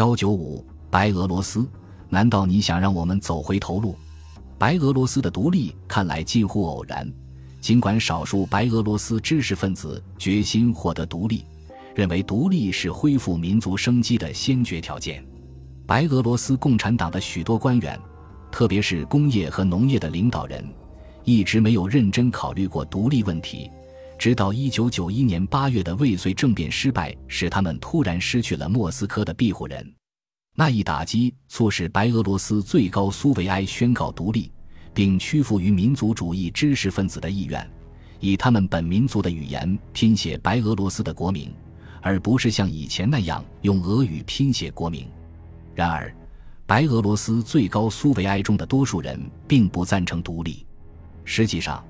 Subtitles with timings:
[0.00, 1.68] 幺九五，白俄罗斯，
[2.08, 3.94] 难道你想让我们走回头路？
[4.56, 7.06] 白俄罗斯的独立看来近乎偶然，
[7.60, 11.44] 尽管少数白俄罗斯知识分子决心获得独立，
[11.94, 15.22] 认为独立是恢复民族生机的先决条件。
[15.86, 18.00] 白俄罗斯共产党的许多官员，
[18.50, 20.66] 特别是工业和农业的领导人，
[21.24, 23.70] 一直没有认真考虑过独立问题。
[24.20, 29.94] 直到一九九一年八月的未遂政变失败，使他们突然失去了莫斯科的庇护人。
[30.54, 34.52] 那一打击促使白俄罗斯最高苏维埃宣告独立，
[34.92, 37.66] 并屈服于民族主义知识分子的意愿，
[38.18, 41.50] 以他们本民族的语言拼写白俄罗斯的国名，
[42.02, 45.08] 而不是像以前那样用俄语拼写国名。
[45.74, 46.14] 然而，
[46.66, 50.66] 白俄罗斯最高苏维埃中的多数人并不赞成独立。
[51.24, 51.82] 实际上，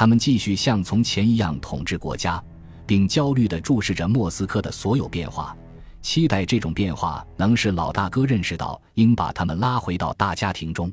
[0.00, 2.42] 他们继续像从前一样统治国家，
[2.86, 5.54] 并焦虑地注视着莫斯科的所有变化，
[6.00, 10.90] 期待这种变化能使老大哥认识到应把他们拉回到大家庭中。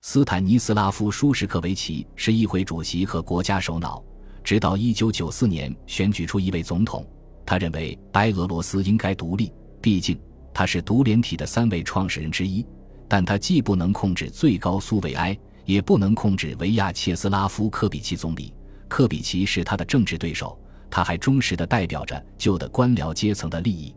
[0.00, 4.02] 斯坦尼斯拉夫·舒什克维奇是议会主席和国家首脑，
[4.42, 7.06] 直到1994年选举出一位总统。
[7.44, 10.18] 他认为白俄罗斯应该独立，毕竟
[10.54, 12.66] 他是独联体的三位创始人之一。
[13.06, 15.38] 但他既不能控制最高苏维埃。
[15.68, 18.54] 也不能控制维亚切斯拉夫·科比奇总理。
[18.88, 23.94] 科比奇是他的政治对手，他还忠实地代表着旧的官僚阶层的利益。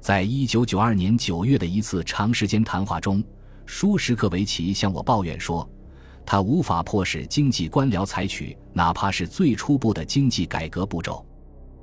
[0.00, 3.22] 在一九九二年九月的一次长时间谈话中，
[3.64, 5.70] 舒什克维奇向我抱怨说，
[6.26, 11.24] 他无法迫使经济官僚采取哪怕是最初步的经济改革步骤。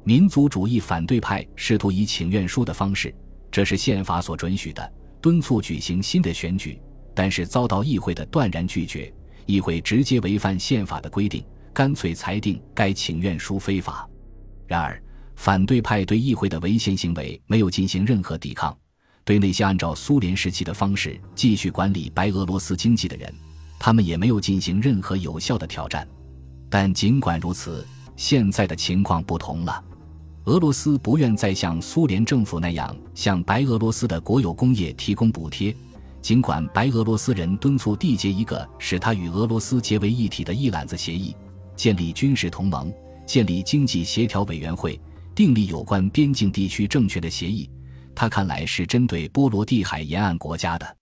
[0.04, 3.16] 民族主义反对派试图以请愿书的方式，
[3.50, 6.82] 这是宪法所准许的，敦促举行新的选举，
[7.16, 9.10] 但是遭到议会的断然拒绝。
[9.46, 14.08] 议会直接违反宪法的规定，干脆裁定该请愿书非法。
[14.68, 15.02] 然而，
[15.36, 18.76] 反对派对议会的违宪行为没有进行任何抵抗。
[19.24, 23.34] 对那些按照苏联时期的方式继续管理白俄罗斯经济的人，
[23.80, 26.08] 他们也没有进行任何有效的挑战。
[26.70, 29.84] 但尽管如此，现在的情况不同了。
[30.46, 35.76] 俄罗斯不愿再像苏联政府那样向白俄罗斯的国有工业提供补贴。
[36.22, 41.36] 尽管白俄罗斯人敦促缔结一个使他与俄罗斯结为一体的一揽子协议，
[41.76, 42.94] 建立军事同盟，
[43.26, 45.00] 建立经济协调委员会，
[45.34, 47.68] 订立有关边境地区政权的协议，
[48.14, 50.96] 他看来是针对波罗的海沿岸国家的。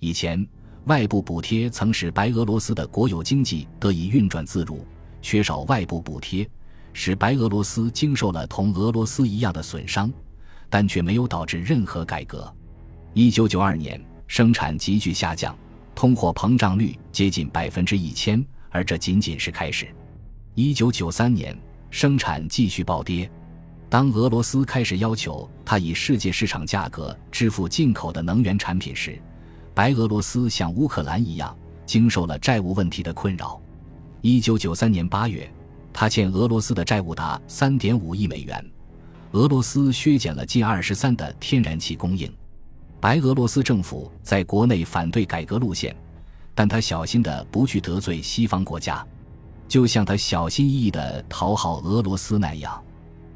[0.00, 0.44] 以前，
[0.86, 4.84] 外部补贴曾使白俄罗斯的国有经济得以运转自如，
[5.22, 6.48] 缺少外部补贴，
[6.92, 10.12] 使白俄罗斯经受了同俄罗斯一样的损伤，
[10.68, 12.52] 但却没有导致任何改革。
[13.14, 14.04] 一九九二年。
[14.26, 15.56] 生产急剧下降，
[15.94, 19.88] 通货膨胀率接近百分之一千，而这仅仅是开始。
[20.54, 21.56] 一九九三年，
[21.90, 23.30] 生产继续暴跌。
[23.88, 29.16] 当俄罗斯开始要求他以世界市场价格支付进口的能源产品时，
[29.74, 33.60] 白俄罗斯像乌克兰一样经受了债务问题的困扰。
[34.22, 35.48] 一九九三年八月，
[35.92, 38.70] 他欠俄罗斯的债务达三点五亿美元，
[39.32, 42.28] 俄罗斯削减了近二十三的天然气供应。
[43.00, 45.94] 白俄罗斯政府在国内反对改革路线，
[46.54, 49.06] 但他小心的不去得罪西方国家，
[49.68, 52.82] 就像他小心翼翼的讨好俄罗斯那样。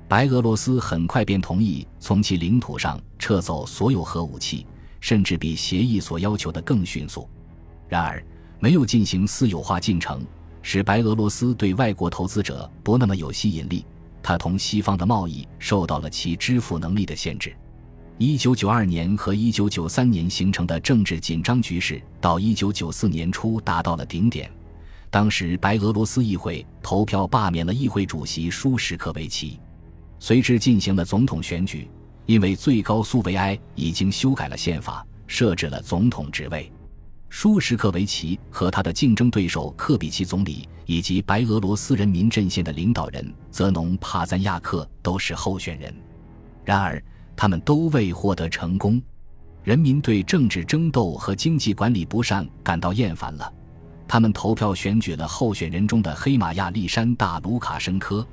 [0.09, 4.67] 白俄罗斯很快便同意从其领土上撤走所有核武器，
[5.01, 7.29] 甚至比协议所要求的更迅速。
[7.89, 8.25] 然而，
[8.59, 10.27] 没有进行私有化进程，
[10.63, 13.85] 使白俄罗斯对外国投资者不那么有吸引力。
[14.23, 17.55] 他同西方的贸易受到了其支付能力的限制。
[18.23, 24.53] 一九九二年和一九九三年形成的政治紧张局势，到一九九四年初达到了顶点。
[25.09, 29.59] 当时，白俄罗斯议会投票罢免了议会主席舒什克维奇，
[30.19, 31.89] 随之进行了总统选举。
[32.27, 36.71] 因为最高苏维埃已经修改了宪法，设置了总统职位，
[37.31, 45.91] 舒什克维奇和他的竞争对手克比奇总理以及白俄罗斯人民阵线的领导人泽农·帕赞亚克都是候选人。
[46.67, 47.03] 然而，
[47.41, 49.01] 他们都未获得成功，
[49.65, 53.51] 人民对政治争斗和经济管理不善感到厌烦了。
[54.07, 58.27] 他们投票选举了候选人中的黑马亚历山大·卢卡申科，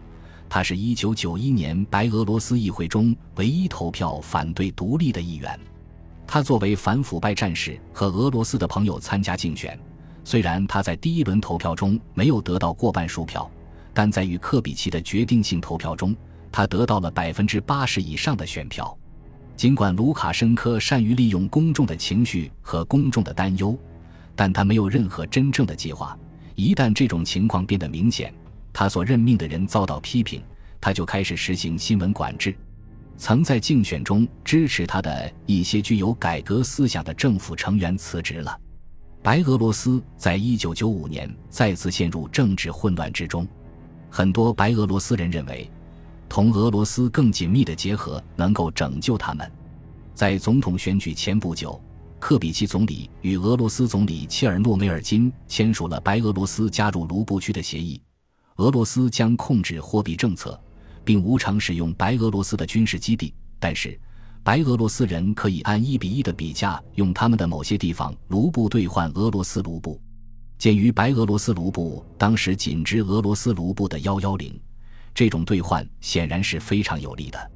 [0.49, 5.57] 他是一九九一年白俄罗斯议会中唯一投票反对独立的议员。
[6.27, 9.79] 他作为反腐败战士和俄罗斯的朋友参加竞选，
[10.25, 13.49] 虽然他在第一轮投票中没有得到过半数票，
[13.93, 16.13] 但在与克比奇的决定性投票中。
[16.51, 18.97] 他得到了百分之八十以上的选票，
[19.55, 23.77] 尽管卢卡申科善于利用公众的情绪和公众的担忧，
[24.35, 26.17] 但他没有任何真正的计划。
[26.55, 28.33] 一旦这种情况变得明显，
[28.73, 30.41] 他所任命的人遭到批评，
[30.81, 32.55] 他就开始实行新闻管制。
[33.17, 38.55] 曾在竞选中支持他的一些具有改革思想的政府成员辞职了。
[39.23, 43.47] 白俄罗斯在一九九五年再次陷入政治混乱之中，
[44.09, 45.69] 很多白俄罗斯人认为，
[46.29, 49.51] 同俄罗斯更紧密的结合能够拯救他们。
[50.13, 51.81] 在总统选举前不久，
[52.19, 58.01] 克比奇总理与俄罗斯总理切尔诺梅尔金签署了白俄罗斯加入卢布区的协议，
[58.57, 60.59] 俄罗斯将控制货币政策。
[61.07, 63.97] 并无偿使用白俄罗斯的军事基地，但是
[64.43, 70.01] 白俄罗斯人可以按一比一的比价用他们的某些地方卢布兑换俄罗斯卢布。
[70.57, 74.59] 鉴于白俄罗斯卢布当时仅值俄罗斯卢布的幺幺零，
[75.17, 77.51] 这种兑换显然是非常有利的。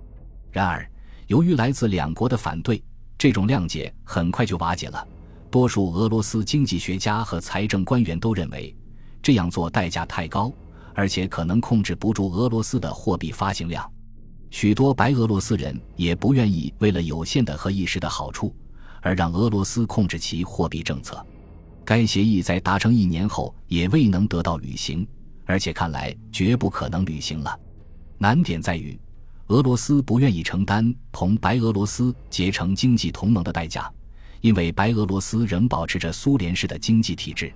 [0.49, 0.83] 然而，
[1.27, 2.83] 由于来自两国的反对，
[3.19, 5.07] 这种谅解很快就瓦解了。
[5.51, 8.75] 多数俄罗斯经济学家和财政官员都认为，
[9.21, 10.51] 这样做代价太高。
[10.95, 13.87] 而且可能控制不住俄罗斯的货币发行量，
[14.49, 18.53] 许多白俄罗斯人也不愿意为了有限的和一时的好处
[19.01, 21.23] 而让俄罗斯控制其货币政策。
[21.85, 25.07] 该协议在达成一年后也未能得到履行，
[25.51, 27.59] 而且看来绝不可能履行了。
[28.17, 28.97] 难点在于，
[29.47, 33.91] 俄罗斯不愿意承担同白俄罗斯结成经济同盟的代价，
[34.39, 37.51] 因为白俄罗斯仍保持着苏联式的经济体制。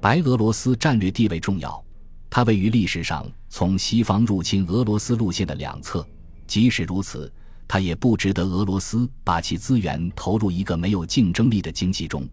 [0.00, 1.82] 白俄罗斯战略地位重要。
[2.30, 6.06] 它位于历史上从西方入侵俄罗斯路线的两侧，
[6.46, 7.32] 即使如此，
[7.66, 12.28] 它也不值得俄罗斯把其资源投入一个没有竞争力的经济中。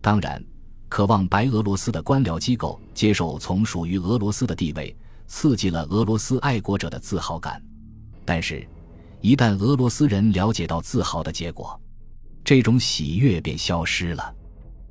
[0.00, 0.44] 当然，
[0.90, 4.94] 渴望白俄罗斯的官僚机构接受从属于俄罗斯的地位，
[5.28, 7.62] 刺激了俄罗斯爱国者的自豪感。
[8.24, 8.66] 但是，
[9.20, 11.80] 一旦俄罗斯人了解到自豪的结果，
[12.44, 14.34] 这种喜悦便消失了。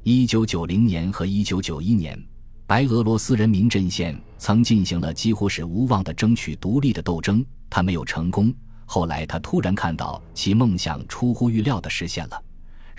[0.04, 2.18] 一九九零年和一九九一年。
[2.66, 8.54] 白俄罗斯人民阵线曾进行了几乎是无望的争取独立的斗争，他没有成功。
[8.86, 12.40] 后来，他突然看到其梦想出乎预料的实现了。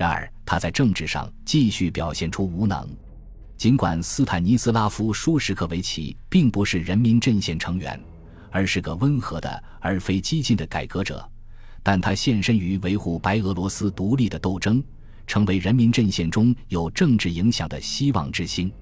[0.00, 2.88] 然而，他在政治上继续表现出无能。
[3.58, 8.00] 尽管斯坦尼斯拉夫·舒什克维奇并不是人民阵线成员，
[8.50, 11.22] 而是个温和的而非激进的改革者，
[11.82, 14.82] 但他献身于维护白俄罗斯独立的斗争，
[15.26, 18.72] 成为人民阵线中有政治影响的希望之星。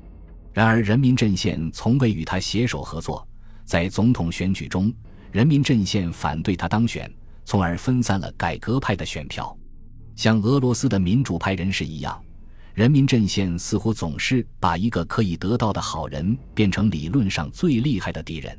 [0.52, 3.26] 然而，人民阵线从未与他携手合作。
[3.64, 4.94] 在总统选举中，
[5.32, 7.12] 人民阵线反对他当选，
[7.44, 9.57] 从而分散了改革派的选票。
[10.18, 12.20] 像俄罗斯的民主派人士一样，
[12.74, 18.58] 人民阵线似乎总是把一个可以得到的好人变成理论上最厉害的敌人。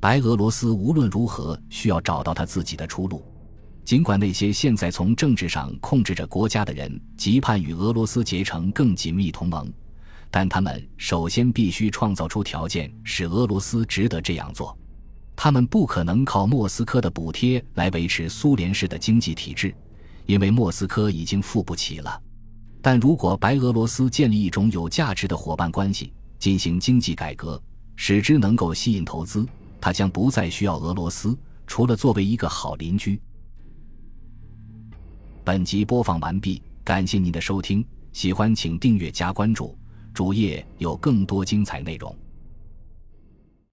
[0.00, 3.22] 白俄罗斯无论如何需要找到他自己的出路。
[3.84, 9.70] 尽管那些现在从政治上控制着国家的人急盼与俄罗斯结成更紧密同盟。
[10.30, 14.74] 但他们首先必须创造出条件，使俄罗斯值得这样做。
[15.36, 19.74] 他们不可能靠莫斯科的补贴来维持苏联式的经济体制，
[20.26, 22.20] 因为莫斯科已经付不起了。
[22.82, 27.60] 但如果白俄罗斯建立一种有价值的伙伴关系，进行经济改革，
[27.96, 29.46] 使之能够吸引投资，
[29.80, 31.36] 它将不再需要俄罗斯，
[31.66, 33.20] 除了作为一个好邻居。
[35.42, 39.76] 本集播放完毕，感谢您的收听，喜欢请订阅加关注。
[40.12, 42.16] 主页有更多精彩内容。